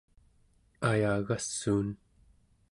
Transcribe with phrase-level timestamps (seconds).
[0.89, 1.89] ayagassuun